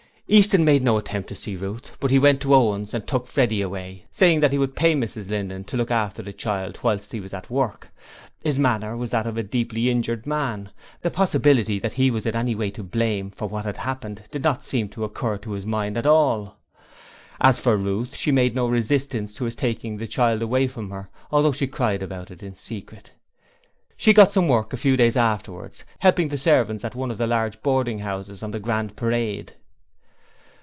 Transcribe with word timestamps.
Easton 0.33 0.63
made 0.63 0.81
no 0.81 0.97
attempt 0.97 1.27
to 1.27 1.35
see 1.35 1.57
Ruth, 1.57 1.97
but 1.99 2.09
he 2.09 2.17
went 2.17 2.39
to 2.39 2.55
Owen's 2.55 2.93
and 2.93 3.05
took 3.05 3.27
Freddie 3.27 3.61
away, 3.61 4.05
saying 4.13 4.41
he 4.49 4.57
would 4.57 4.77
pay 4.77 4.95
Mrs 4.95 5.29
Linden 5.29 5.65
to 5.65 5.75
look 5.75 5.91
after 5.91 6.23
the 6.23 6.31
child 6.31 6.79
whilst 6.81 7.11
he 7.11 7.19
was 7.19 7.33
at 7.33 7.49
work. 7.49 7.89
His 8.41 8.57
manner 8.57 8.95
was 8.95 9.09
that 9.11 9.27
of 9.27 9.35
a 9.35 9.43
deeply 9.43 9.89
injured 9.89 10.25
man 10.25 10.71
the 11.01 11.11
possibility 11.11 11.79
that 11.79 11.91
he 11.99 12.09
was 12.09 12.25
in 12.25 12.33
any 12.33 12.55
way 12.55 12.71
to 12.71 12.81
blame 12.81 13.29
for 13.29 13.49
what 13.49 13.65
had 13.65 13.75
happened 13.75 14.23
did 14.31 14.41
not 14.41 14.63
seem 14.63 14.87
to 14.91 15.03
occur 15.03 15.37
to 15.39 15.51
his 15.51 15.65
mind 15.65 15.97
at 15.97 16.05
all. 16.05 16.55
As 17.41 17.59
for 17.59 17.75
Ruth 17.75 18.15
she 18.15 18.31
made 18.31 18.55
no 18.55 18.67
resistance 18.69 19.33
to 19.33 19.43
his 19.43 19.55
taking 19.57 19.97
the 19.97 20.07
child 20.07 20.41
away 20.41 20.65
from 20.69 20.91
her, 20.91 21.09
although 21.29 21.51
she 21.51 21.67
cried 21.67 22.01
about 22.01 22.31
it 22.31 22.41
in 22.41 22.55
secret. 22.55 23.11
She 23.97 24.13
got 24.13 24.31
some 24.31 24.47
work 24.47 24.71
a 24.71 24.77
few 24.77 24.95
days 24.95 25.17
afterwards 25.17 25.83
helping 25.99 26.29
the 26.29 26.37
servants 26.37 26.85
at 26.85 26.95
one 26.95 27.11
of 27.11 27.17
the 27.17 27.27
large 27.27 27.61
boarding 27.61 27.99
houses 27.99 28.41
on 28.41 28.51
the 28.51 28.61
Grand 28.61 28.95
Parade. 28.95 29.55